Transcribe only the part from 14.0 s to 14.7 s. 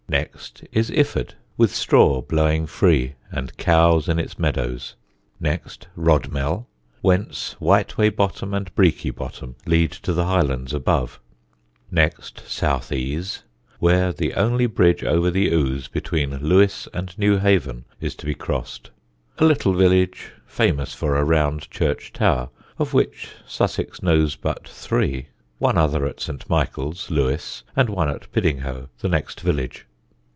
the only